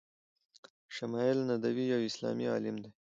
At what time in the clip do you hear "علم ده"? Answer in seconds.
2.53-2.89